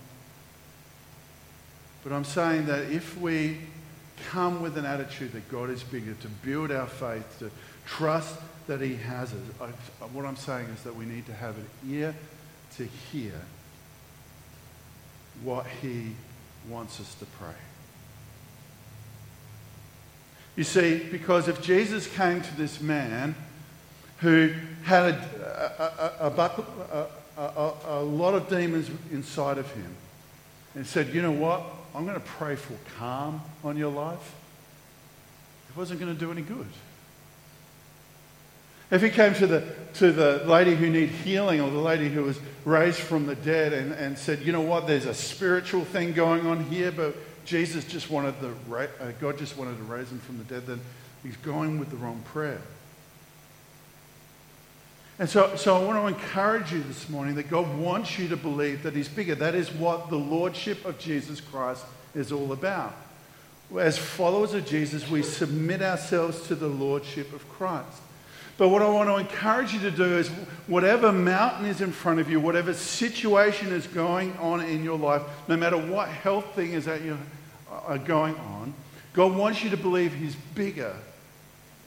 But 2.03 2.13
I'm 2.13 2.25
saying 2.25 2.67
that 2.67 2.91
if 2.91 3.19
we 3.19 3.59
come 4.31 4.63
with 4.63 4.77
an 4.79 4.87
attitude 4.87 5.33
that 5.33 5.49
God 5.51 5.71
is 5.71 5.83
bigger, 5.83 6.15
to 6.15 6.29
build 6.45 6.71
our 6.71 6.87
faith, 6.87 7.39
to 7.41 7.51
trust 7.87 8.39
that 8.67 8.81
He 8.81 8.97
has 8.97 9.33
us, 9.33 9.41
I, 9.61 9.67
what 10.07 10.25
I'm 10.25 10.37
saying 10.37 10.67
is 10.67 10.83
that 10.83 10.95
we 10.95 11.05
need 11.05 11.27
to 11.27 11.35
have 11.35 11.57
an 11.57 11.67
ear 11.89 12.15
to 12.77 12.85
hear 12.85 13.35
what 15.43 15.67
he 15.83 16.13
wants 16.69 17.01
us 17.01 17.15
to 17.17 17.27
pray. 17.27 17.55
You 20.57 20.65
see, 20.65 20.99
because 21.11 21.49
if 21.49 21.63
Jesus 21.63 22.07
came 22.07 22.43
to 22.43 22.57
this 22.57 22.81
man 22.81 23.35
who 24.19 24.53
had 24.85 25.15
a, 25.15 26.23
a, 26.23 27.41
a, 27.41 27.75
a, 27.87 28.03
lot 28.03 28.35
of 28.35 28.49
demons 28.49 28.91
inside 29.11 29.57
of 29.57 29.71
him 29.73 29.97
and 30.75 30.87
said, 30.87 31.09
You 31.15 31.23
know 31.23 31.33
what? 31.33 31.63
I'm 31.95 32.05
going 32.07 32.19
to 32.19 32.27
pray 32.27 32.57
for 32.57 32.75
calm 32.99 33.41
on 33.65 33.77
your 33.77 33.91
life, 33.91 34.35
it 35.69 35.77
wasn't 35.77 36.01
going 36.01 36.13
to 36.13 36.19
do 36.19 36.31
any 36.31 36.43
good. 36.43 36.67
If 38.91 39.03
he 39.03 39.11
came 39.11 39.35
to 39.35 39.47
the, 39.47 39.65
to 39.95 40.11
the 40.11 40.43
lady 40.47 40.75
who 40.75 40.91
needed 40.91 41.11
healing 41.11 41.61
or 41.61 41.71
the 41.71 41.79
lady 41.79 42.09
who 42.09 42.25
was 42.25 42.41
raised 42.65 42.99
from 42.99 43.27
the 43.27 43.37
dead 43.37 43.73
and, 43.73 43.93
and 43.93 44.19
said, 44.19 44.41
you 44.41 44.51
know 44.51 44.63
what, 44.63 44.89
there's 44.89 45.07
a 45.07 45.15
spiritual 45.15 45.85
thing 45.85 46.13
going 46.13 46.45
on 46.47 46.65
here, 46.65 46.91
but 46.91 47.15
Jesus 47.45 47.85
just 47.85 48.11
wanted 48.11 48.35
the, 48.41 48.49
uh, 48.75 49.13
God 49.21 49.39
just 49.39 49.57
wanted 49.57 49.77
to 49.77 49.85
raise 49.85 50.11
him 50.11 50.19
from 50.19 50.39
the 50.39 50.45
dead, 50.45 50.67
then 50.67 50.81
he's 51.23 51.37
going 51.37 51.79
with 51.79 51.91
the 51.91 51.97
wrong 51.97 52.21
prayer. 52.33 52.61
And 55.21 55.29
so, 55.29 55.55
so 55.55 55.77
I 55.77 55.85
want 55.85 55.99
to 55.99 56.07
encourage 56.07 56.73
you 56.73 56.83
this 56.83 57.11
morning 57.11 57.35
that 57.35 57.51
God 57.51 57.77
wants 57.77 58.19
you 58.19 58.27
to 58.29 58.39
believe 58.39 58.83
that 58.85 58.97
he's 58.97 59.07
bigger. 59.07 59.35
That 59.35 59.55
is 59.55 59.71
what 59.71 60.09
the 60.09 60.17
lordship 60.17 60.87
of 60.87 60.99
Jesus 60.99 61.43
Christ 61.43 61.85
is 62.15 62.33
all 62.33 62.53
about. 62.53 62.97
As 63.79 63.99
followers 63.99 64.55
of 64.55 64.65
Jesus, 64.65 65.11
we 65.11 65.23
submit 65.23 65.83
ourselves 65.83 66.47
to 66.49 66.55
the 66.55 66.69
lordship 66.69 67.35
of 67.35 67.47
Christ. 67.51 68.01
But 68.57 68.71
what 68.71 68.81
I 68.81 68.89
want 68.89 69.11
to 69.11 69.17
encourage 69.17 69.75
you 69.75 69.81
to 69.81 69.91
do 69.91 70.17
is 70.17 70.29
whatever 70.67 71.13
mountain 71.13 71.67
is 71.67 71.83
in 71.83 71.93
front 71.93 72.19
of 72.19 72.31
you, 72.31 72.41
whatever 72.41 72.73
situation 72.73 73.73
is 73.73 73.87
going 73.87 74.35
on 74.39 74.63
in 74.63 74.83
your 74.83 74.99
life, 74.99 75.21
no 75.49 75.57
matter 75.59 75.77
what 75.77 76.09
health 76.09 76.55
thing 76.55 76.73
is 76.73 76.87
that 76.87 77.03
you 77.03 77.19
are 77.71 77.99
going 77.99 78.37
on, 78.37 78.73
God 79.13 79.37
wants 79.37 79.63
you 79.63 79.69
to 79.69 79.77
believe 79.77 80.15
He's 80.15 80.35
bigger. 80.55 80.97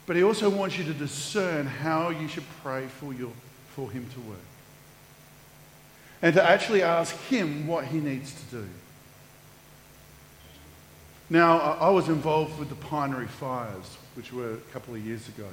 But 0.06 0.16
He 0.16 0.24
also 0.24 0.50
wants 0.50 0.78
you 0.78 0.84
to 0.86 0.94
discern 0.94 1.66
how 1.66 2.10
you 2.10 2.28
should 2.28 2.44
pray 2.62 2.88
for, 2.88 3.14
your, 3.14 3.32
for 3.70 3.90
Him 3.90 4.08
to 4.14 4.20
work. 4.22 4.38
And 6.22 6.34
to 6.36 6.44
actually 6.44 6.84
ask 6.84 7.16
Him 7.28 7.68
what 7.68 7.86
He 7.86 8.00
needs 8.00 8.34
to 8.34 8.58
do. 8.58 8.68
Now, 11.30 11.58
I 11.60 11.90
was 11.90 12.10
involved 12.10 12.60
with 12.60 12.70
the 12.70 12.76
Pinery 12.76 13.28
Fires, 13.28 13.98
which 14.16 14.34
were 14.34 14.54
a 14.54 14.58
couple 14.74 14.94
of 14.94 15.06
years 15.06 15.28
ago. 15.30 15.48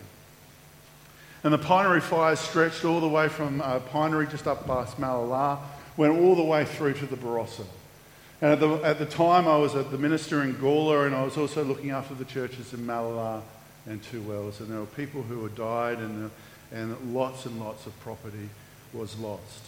And 1.43 1.55
the 1.55 1.59
pinery 1.59 2.03
fires 2.03 2.39
stretched 2.39 2.85
all 2.85 3.01
the 3.01 3.09
way 3.09 3.29
from 3.29 3.63
uh, 3.63 3.79
Pinery 3.79 4.27
just 4.31 4.47
up 4.47 4.67
past 4.67 5.01
Mallala, 5.01 5.59
went 5.97 6.21
all 6.21 6.35
the 6.35 6.43
way 6.43 6.67
through 6.67 6.95
to 6.95 7.07
the 7.07 7.17
Barossa. 7.17 7.65
And 8.43 8.53
at 8.53 8.61
the, 8.61 8.69
at 8.85 8.99
the 8.99 9.07
time, 9.07 9.49
I 9.49 9.57
was 9.57 9.73
the 9.73 9.97
minister 9.97 10.43
in 10.43 10.55
Gawler, 10.57 11.07
and 11.07 11.15
I 11.15 11.25
was 11.25 11.39
also 11.39 11.65
looking 11.65 11.91
after 11.91 12.15
the 12.15 12.27
churches 12.27 12.75
in 12.75 12.81
Mallala 12.81 13.43
and 13.87 14.03
Two 14.03 14.23
Wells. 14.23 14.61
And 14.61 14.71
there 14.71 14.81
were 14.81 14.87
people 14.87 15.23
who 15.23 15.43
had 15.43 15.55
died, 15.55 15.99
and, 15.99 16.27
uh, 16.27 16.77
and 16.77 17.15
lots 17.15 17.47
and 17.47 17.61
lots 17.61 17.87
of 17.87 17.99
property 18.01 18.49
was 18.93 19.19
lost. 19.19 19.67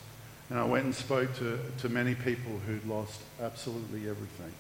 And 0.51 0.59
I 0.59 0.65
went 0.65 0.85
and 0.85 0.95
spoke 0.95 1.35
to, 1.39 1.59
to 1.79 1.89
many 1.89 2.15
people 2.15 2.59
who'd 2.67 2.87
lost 2.87 3.21
absolutely 3.41 4.09
everything. 4.09 4.53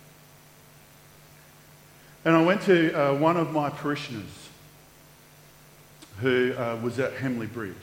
And 2.24 2.36
I 2.36 2.42
went 2.42 2.62
to 2.62 2.92
uh, 2.94 3.14
one 3.18 3.36
of 3.36 3.52
my 3.52 3.68
parishioners 3.68 4.48
who 6.20 6.54
uh, 6.56 6.78
was 6.82 6.98
at 6.98 7.14
Hamley 7.14 7.46
Bridge. 7.46 7.74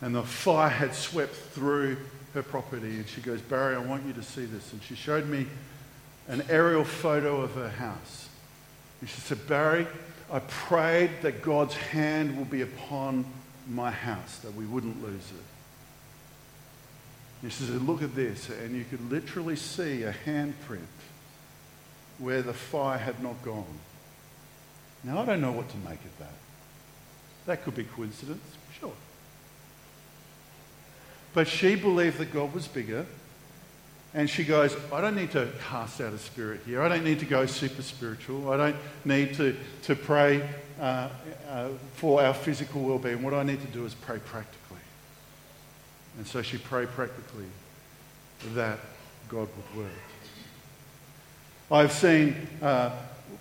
And 0.00 0.14
the 0.14 0.22
fire 0.22 0.70
had 0.70 0.94
swept 0.94 1.34
through 1.34 1.98
her 2.32 2.42
property. 2.42 2.96
And 2.96 3.06
she 3.06 3.20
goes, 3.20 3.40
Barry, 3.42 3.76
I 3.76 3.78
want 3.78 4.06
you 4.06 4.14
to 4.14 4.22
see 4.22 4.46
this. 4.46 4.72
And 4.72 4.82
she 4.82 4.94
showed 4.94 5.28
me 5.28 5.46
an 6.28 6.42
aerial 6.48 6.84
photo 6.84 7.42
of 7.42 7.54
her 7.54 7.68
house. 7.68 8.28
And 9.00 9.10
she 9.10 9.20
said, 9.20 9.46
Barry, 9.46 9.86
I 10.32 10.38
prayed 10.40 11.10
that 11.22 11.42
God's 11.42 11.74
hand 11.74 12.36
will 12.36 12.44
be 12.44 12.62
upon 12.62 13.24
my 13.68 13.90
house, 13.90 14.38
that 14.38 14.54
we 14.54 14.64
wouldn't 14.64 15.02
lose 15.02 15.30
it. 15.30 15.44
And 17.42 17.52
she 17.52 17.64
Look 17.64 18.02
at 18.02 18.14
this. 18.14 18.48
And 18.48 18.76
you 18.76 18.84
could 18.84 19.10
literally 19.10 19.56
see 19.56 20.02
a 20.02 20.12
handprint 20.12 20.80
where 22.18 22.42
the 22.42 22.52
fire 22.52 22.98
had 22.98 23.22
not 23.22 23.42
gone. 23.42 23.78
Now, 25.02 25.20
I 25.20 25.24
don't 25.24 25.40
know 25.40 25.52
what 25.52 25.68
to 25.70 25.76
make 25.78 26.04
of 26.04 26.18
that. 26.18 26.34
That 27.46 27.64
could 27.64 27.74
be 27.74 27.84
coincidence, 27.84 28.42
sure. 28.78 28.92
But 31.32 31.48
she 31.48 31.74
believed 31.74 32.18
that 32.18 32.32
God 32.32 32.52
was 32.52 32.68
bigger, 32.68 33.06
And 34.12 34.28
she 34.28 34.44
goes, 34.44 34.76
I 34.92 35.00
don't 35.00 35.14
need 35.14 35.30
to 35.32 35.48
cast 35.68 36.00
out 36.00 36.12
a 36.12 36.18
spirit 36.18 36.62
here. 36.66 36.82
I 36.82 36.88
don't 36.88 37.04
need 37.04 37.20
to 37.20 37.26
go 37.26 37.46
super 37.46 37.82
spiritual. 37.82 38.50
I 38.50 38.56
don't 38.56 38.76
need 39.04 39.34
to, 39.34 39.56
to 39.82 39.94
pray 39.94 40.48
uh, 40.80 41.08
uh, 41.48 41.68
for 41.94 42.20
our 42.22 42.34
physical 42.34 42.82
well 42.82 42.98
being. 42.98 43.22
What 43.22 43.34
I 43.34 43.44
need 43.44 43.60
to 43.60 43.68
do 43.68 43.84
is 43.84 43.94
pray 43.94 44.18
practically. 44.18 44.78
And 46.18 46.26
so 46.26 46.42
she 46.42 46.58
prayed 46.58 46.88
practically 46.88 47.46
that 48.54 48.78
God 49.28 49.48
would 49.74 49.84
work. 49.84 49.92
I've 51.70 51.92
seen 51.92 52.34
uh, 52.60 52.90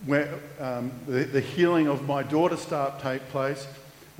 where, 0.06 0.30
um, 0.60 0.92
the, 1.08 1.24
the, 1.24 1.42
healing 1.42 1.88
of 1.88 2.08
my 2.08 2.22
daughter 2.22 2.58
start 2.58 3.00
take 3.00 3.28
place. 3.30 3.68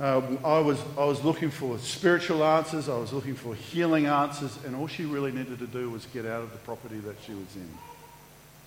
Uh, 0.00 0.22
I, 0.42 0.58
was, 0.60 0.82
I 0.96 1.04
was 1.04 1.22
looking 1.22 1.50
for 1.50 1.78
spiritual 1.78 2.42
answers, 2.42 2.88
I 2.88 2.96
was 2.96 3.12
looking 3.12 3.34
for 3.34 3.54
healing 3.54 4.06
answers, 4.06 4.58
and 4.64 4.74
all 4.74 4.86
she 4.86 5.04
really 5.04 5.30
needed 5.30 5.58
to 5.58 5.66
do 5.66 5.90
was 5.90 6.06
get 6.06 6.24
out 6.24 6.42
of 6.42 6.52
the 6.52 6.58
property 6.58 6.96
that 7.00 7.16
she 7.26 7.32
was 7.32 7.54
in 7.54 7.68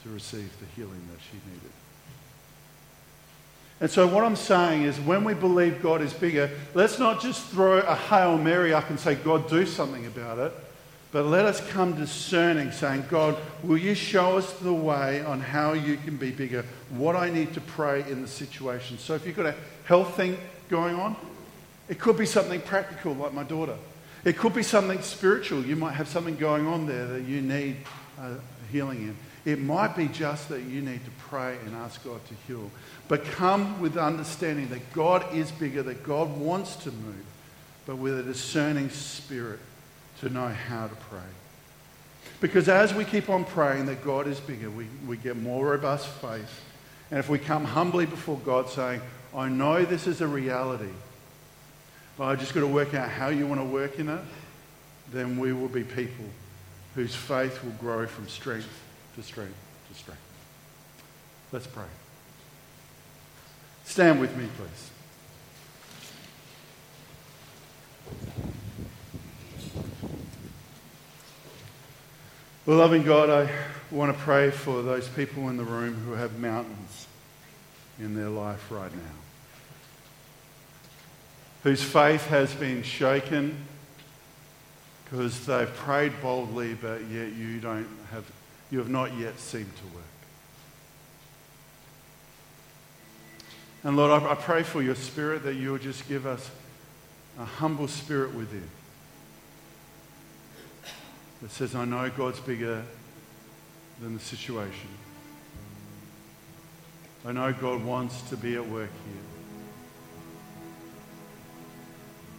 to 0.03 0.09
receive 0.09 0.51
the 0.59 0.67
healing 0.75 1.01
that 1.11 1.19
she 1.31 1.37
needed. 1.51 1.71
And 3.81 3.89
so, 3.89 4.05
what 4.05 4.23
I'm 4.23 4.35
saying 4.35 4.83
is, 4.83 4.99
when 4.99 5.23
we 5.23 5.33
believe 5.33 5.81
God 5.81 6.01
is 6.01 6.13
bigger, 6.13 6.51
let's 6.75 6.99
not 6.99 7.19
just 7.19 7.47
throw 7.47 7.79
a 7.79 7.95
Hail 7.95 8.37
Mary 8.37 8.71
up 8.71 8.91
and 8.91 8.99
say, 8.99 9.15
God, 9.15 9.49
do 9.49 9.65
something 9.65 10.05
about 10.05 10.37
it. 10.37 10.53
But 11.13 11.27
let 11.27 11.45
us 11.45 11.61
come 11.69 11.95
discerning, 11.95 12.71
saying, 12.71 13.05
God, 13.07 13.37
will 13.61 13.77
you 13.77 13.93
show 13.93 14.35
us 14.35 14.51
the 14.53 14.73
way 14.73 15.23
on 15.23 15.41
how 15.41 15.73
you 15.73 15.95
can 15.95 16.17
be 16.17 16.31
bigger, 16.31 16.65
what 16.89 17.15
I 17.15 17.29
need 17.29 17.53
to 17.53 17.61
pray 17.61 18.03
in 18.09 18.23
the 18.23 18.27
situation? 18.27 18.97
So 18.97 19.13
if 19.13 19.23
you've 19.23 19.35
got 19.35 19.45
a 19.45 19.55
health 19.85 20.17
thing 20.17 20.39
going 20.69 20.95
on, 20.95 21.15
it 21.87 21.99
could 21.99 22.17
be 22.17 22.25
something 22.25 22.59
practical 22.61 23.13
like 23.13 23.31
my 23.31 23.43
daughter. 23.43 23.77
It 24.25 24.39
could 24.39 24.55
be 24.55 24.63
something 24.63 25.03
spiritual. 25.03 25.63
You 25.63 25.75
might 25.75 25.91
have 25.91 26.07
something 26.07 26.35
going 26.35 26.65
on 26.65 26.87
there 26.87 27.05
that 27.05 27.21
you 27.21 27.41
need 27.41 27.77
uh, 28.19 28.33
healing 28.71 29.03
in. 29.03 29.15
It 29.45 29.59
might 29.59 29.95
be 29.95 30.07
just 30.07 30.49
that 30.49 30.63
you 30.63 30.81
need 30.81 31.05
to 31.05 31.11
pray 31.29 31.57
and 31.63 31.75
ask 31.75 32.03
God 32.03 32.21
to 32.25 32.33
heal. 32.47 32.71
But 33.07 33.23
come 33.23 33.79
with 33.79 33.97
understanding 33.97 34.67
that 34.69 34.91
God 34.93 35.31
is 35.35 35.51
bigger, 35.51 35.83
that 35.83 36.03
God 36.03 36.35
wants 36.35 36.75
to 36.77 36.91
move, 36.91 37.23
but 37.85 37.97
with 37.97 38.17
a 38.17 38.23
discerning 38.23 38.89
spirit 38.89 39.59
to 40.23 40.29
know 40.29 40.47
how 40.47 40.87
to 40.87 40.95
pray. 40.95 41.19
Because 42.41 42.67
as 42.67 42.93
we 42.93 43.05
keep 43.05 43.29
on 43.29 43.45
praying 43.45 43.85
that 43.85 44.03
God 44.03 44.27
is 44.27 44.39
bigger, 44.39 44.69
we, 44.69 44.87
we 45.07 45.17
get 45.17 45.37
more 45.37 45.67
robust 45.67 46.07
faith. 46.07 46.61
And 47.09 47.19
if 47.19 47.29
we 47.29 47.39
come 47.39 47.63
humbly 47.63 48.05
before 48.05 48.37
God 48.45 48.69
saying, 48.69 49.01
I 49.35 49.49
know 49.49 49.85
this 49.85 50.07
is 50.07 50.21
a 50.21 50.27
reality, 50.27 50.91
but 52.17 52.25
I 52.25 52.35
just 52.35 52.53
got 52.53 52.61
to 52.61 52.67
work 52.67 52.93
out 52.93 53.09
how 53.09 53.29
you 53.29 53.47
want 53.47 53.61
to 53.61 53.65
work 53.65 53.99
in 53.99 54.09
it, 54.09 54.21
then 55.11 55.39
we 55.39 55.53
will 55.53 55.67
be 55.67 55.83
people 55.83 56.25
whose 56.95 57.15
faith 57.15 57.63
will 57.63 57.71
grow 57.71 58.07
from 58.07 58.27
strength 58.27 58.67
to 59.15 59.23
strength 59.23 59.55
to 59.89 59.97
strength. 59.97 60.21
Let's 61.51 61.67
pray. 61.67 61.85
Stand 63.85 64.19
with 64.19 64.35
me, 64.35 64.47
please. 64.57 64.89
Well, 72.65 72.77
loving 72.77 73.03
God, 73.03 73.29
I 73.29 73.51
want 73.91 74.15
to 74.15 74.23
pray 74.23 74.49
for 74.49 74.81
those 74.81 75.09
people 75.09 75.49
in 75.49 75.57
the 75.57 75.65
room 75.65 75.95
who 75.95 76.13
have 76.13 76.39
mountains 76.39 77.07
in 77.99 78.15
their 78.15 78.29
life 78.29 78.71
right 78.71 78.89
now, 78.89 79.15
whose 81.63 81.83
faith 81.83 82.25
has 82.27 82.53
been 82.53 82.81
shaken 82.81 83.57
because 85.03 85.45
they've 85.45 85.73
prayed 85.75 86.13
boldly, 86.21 86.73
but 86.75 87.01
yet 87.11 87.33
you 87.33 87.59
don't 87.59 87.89
have, 88.11 88.23
you 88.71 88.79
have 88.79 88.87
not 88.87 89.13
yet 89.17 89.37
seemed 89.39 89.75
to 89.75 89.83
work. 89.93 90.03
And 93.83 93.97
Lord, 93.97 94.23
I 94.23 94.35
pray 94.35 94.63
for 94.63 94.81
your 94.81 94.95
spirit 94.95 95.43
that 95.43 95.55
you 95.55 95.73
will 95.73 95.79
just 95.79 96.07
give 96.07 96.25
us 96.25 96.49
a 97.37 97.43
humble 97.43 97.89
spirit 97.89 98.33
within 98.33 98.69
that 101.43 101.51
says, 101.51 101.75
I 101.75 101.83
know 101.83 102.09
God's 102.09 102.39
bigger 102.39 102.81
than 104.01 104.13
the 104.13 104.19
situation. 104.21 104.87
I 107.25 107.33
know 107.33 107.51
God 107.51 107.83
wants 107.83 108.21
to 108.29 108.37
be 108.37 108.55
at 108.55 108.65
work 108.65 108.89
here. 108.89 109.23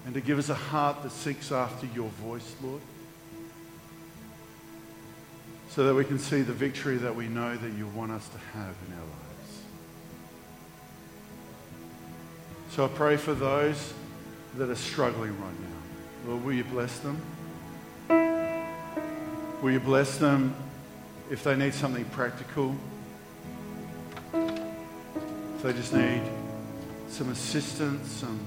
And 0.06 0.14
to 0.14 0.22
give 0.22 0.38
us 0.38 0.48
a 0.48 0.54
heart 0.54 1.02
that 1.02 1.12
seeks 1.12 1.52
after 1.52 1.86
your 1.94 2.08
voice, 2.08 2.56
Lord, 2.62 2.80
so 5.68 5.84
that 5.84 5.94
we 5.94 6.06
can 6.06 6.18
see 6.18 6.40
the 6.40 6.54
victory 6.54 6.96
that 6.96 7.14
we 7.14 7.28
know 7.28 7.56
that 7.56 7.72
you 7.74 7.86
want 7.88 8.10
us 8.10 8.26
to 8.28 8.38
have 8.38 8.74
in 8.86 8.94
our 8.94 9.00
lives. 9.00 9.62
So 12.70 12.86
I 12.86 12.88
pray 12.88 13.18
for 13.18 13.34
those 13.34 13.92
that 14.56 14.70
are 14.70 14.74
struggling 14.74 15.38
right 15.42 15.60
now. 15.60 16.30
Lord, 16.30 16.44
will 16.44 16.54
you 16.54 16.64
bless 16.64 17.00
them? 17.00 17.20
Will 19.64 19.72
you 19.72 19.80
bless 19.80 20.18
them 20.18 20.54
if 21.30 21.42
they 21.42 21.56
need 21.56 21.72
something 21.72 22.04
practical? 22.10 22.76
If 24.34 25.62
they 25.62 25.72
just 25.72 25.94
need 25.94 26.20
some 27.08 27.30
assistance, 27.30 28.10
some, 28.10 28.38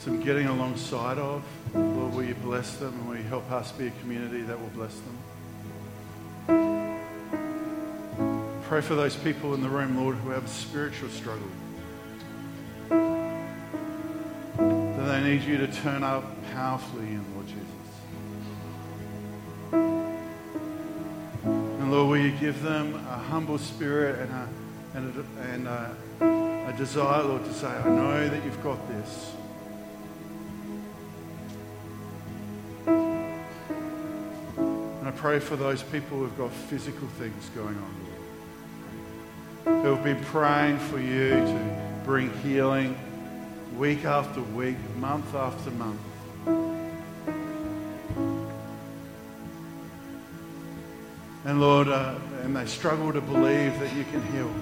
some 0.00 0.20
getting 0.20 0.48
alongside 0.48 1.16
of, 1.16 1.42
Lord, 1.74 2.12
will 2.12 2.24
you 2.24 2.34
bless 2.34 2.76
them 2.76 2.92
and 2.92 3.08
will 3.08 3.16
you 3.16 3.22
help 3.22 3.50
us 3.50 3.72
be 3.72 3.86
a 3.86 3.90
community 4.02 4.42
that 4.42 4.60
will 4.60 4.68
bless 4.68 4.94
them? 5.00 5.16
Pray 8.64 8.82
for 8.82 8.96
those 8.96 9.16
people 9.16 9.54
in 9.54 9.62
the 9.62 9.70
room, 9.70 9.96
Lord, 9.96 10.16
who 10.16 10.28
have 10.28 10.44
a 10.44 10.48
spiritual 10.48 11.08
struggle. 11.08 11.48
That 14.58 15.06
they 15.06 15.22
need 15.22 15.40
you 15.44 15.56
to 15.56 15.68
turn 15.68 16.02
up 16.02 16.22
powerfully 16.52 17.06
in, 17.06 17.24
Lord 17.34 17.46
Jesus. 17.46 17.64
Lord, 21.90 22.08
will 22.10 22.18
you 22.18 22.30
give 22.38 22.62
them 22.62 22.94
a 22.94 23.16
humble 23.16 23.58
spirit 23.58 24.20
and 24.20 24.30
a, 24.30 24.48
and 24.94 25.12
a, 25.16 25.24
and 25.52 25.66
a, 25.66 26.70
a 26.72 26.74
desire, 26.78 27.24
Lord, 27.24 27.44
to 27.44 27.52
say, 27.52 27.66
I 27.66 27.88
know 27.88 28.28
that 28.28 28.44
you've 28.44 28.62
got 28.62 28.78
this. 28.88 29.32
And 35.00 35.08
I 35.08 35.10
pray 35.16 35.40
for 35.40 35.56
those 35.56 35.82
people 35.82 36.18
who've 36.18 36.38
got 36.38 36.52
physical 36.52 37.08
things 37.18 37.48
going 37.56 37.76
on, 37.76 37.94
Lord, 39.66 39.82
who 39.82 39.94
have 39.96 40.04
been 40.04 40.24
praying 40.26 40.78
for 40.78 41.00
you 41.00 41.30
to 41.30 42.00
bring 42.04 42.30
healing 42.44 42.96
week 43.76 44.04
after 44.04 44.40
week, 44.40 44.76
month 44.96 45.34
after 45.34 45.72
month. 45.72 46.00
And 51.50 51.60
Lord, 51.60 51.88
uh, 51.88 52.14
and 52.44 52.54
they 52.54 52.64
struggle 52.64 53.12
to 53.12 53.20
believe 53.20 53.76
that 53.80 53.92
you 53.96 54.04
can 54.04 54.22
heal. 54.30 54.54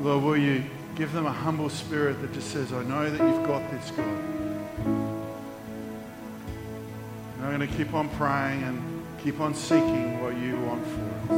Lord, 0.00 0.24
will 0.24 0.36
you 0.36 0.64
give 0.96 1.12
them 1.12 1.26
a 1.26 1.32
humble 1.32 1.68
spirit 1.70 2.20
that 2.20 2.32
just 2.32 2.50
says, 2.50 2.72
I 2.72 2.82
know 2.82 3.08
that 3.08 3.20
you've 3.24 3.46
got 3.46 3.70
this, 3.70 3.92
God. 3.92 4.08
And 4.08 5.14
I'm 7.42 7.56
going 7.56 7.60
to 7.60 7.76
keep 7.76 7.94
on 7.94 8.08
praying 8.08 8.64
and 8.64 9.06
keep 9.22 9.38
on 9.38 9.54
seeking 9.54 10.20
what 10.20 10.36
you 10.36 10.56
want 10.62 10.84
for 10.84 11.34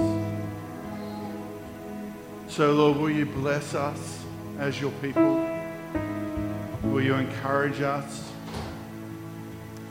us. 2.49 2.55
So, 2.55 2.73
Lord, 2.73 2.97
will 2.97 3.11
you 3.11 3.27
bless 3.27 3.75
us 3.75 4.25
as 4.59 4.81
your 4.81 4.93
people? 5.03 5.35
Will 6.85 7.03
you 7.03 7.13
encourage 7.17 7.83
us? 7.83 8.33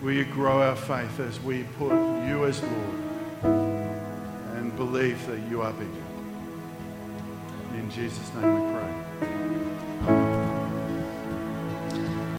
Will 0.02 0.14
you 0.14 0.26
grow 0.26 0.64
our 0.64 0.76
faith 0.76 1.20
as 1.20 1.40
we 1.42 1.66
put 1.78 1.92
you 2.26 2.46
as 2.46 2.64
Lord 2.64 3.11
believe 4.86 5.28
that 5.28 5.40
you 5.48 5.62
are 5.62 5.72
bigger? 5.74 6.08
In 7.78 7.92
Jesus' 7.92 8.34
name 8.34 8.52
we 8.56 8.80
pray. 8.80 8.91